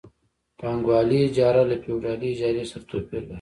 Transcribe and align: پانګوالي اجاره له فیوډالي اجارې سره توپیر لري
پانګوالي 0.59 1.17
اجاره 1.27 1.63
له 1.69 1.75
فیوډالي 1.83 2.27
اجارې 2.33 2.63
سره 2.71 2.81
توپیر 2.89 3.21
لري 3.25 3.29